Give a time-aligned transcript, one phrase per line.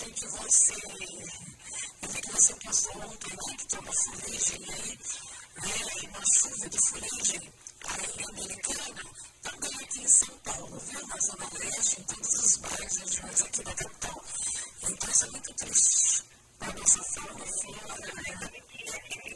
[0.00, 4.98] sei que você, eu vi que você postou ontem, né, que tem uma fuligem aí,
[5.60, 7.52] né, uma chuva de fuligem
[7.84, 9.02] aí americana,
[9.42, 13.62] também aqui em São Paulo, viu, na Zona Leste, em todos os bairros regiões aqui
[13.62, 14.24] da capital.
[14.88, 16.24] Então isso é muito triste
[16.60, 19.29] a nossa fauna, flora, né.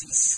[0.00, 0.37] Jesus.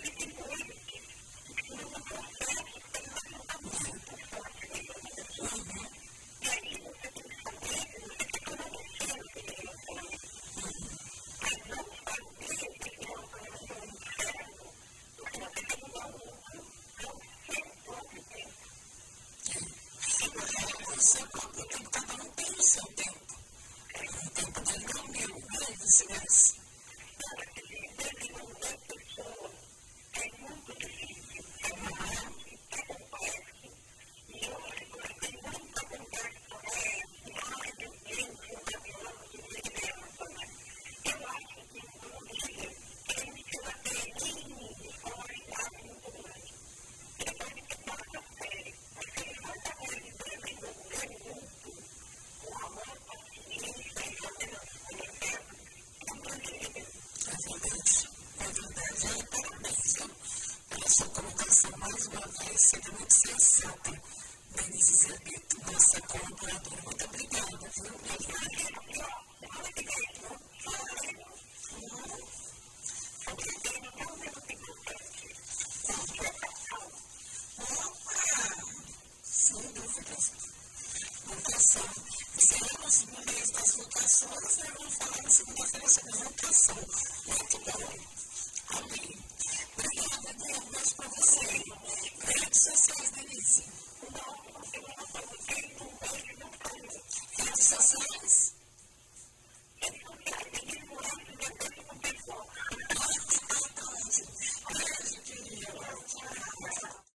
[84.11, 86.75] pessoas e eu vou falar na segunda-feira de educação.
[86.75, 88.20] Muito bom.